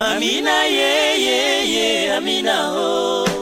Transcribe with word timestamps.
Amina 0.00 0.64
ye 0.66 1.18
ye 1.24 1.38
ye 1.74 2.10
Amina 2.16 2.56
oh 2.74 3.33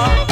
ま 0.00 0.27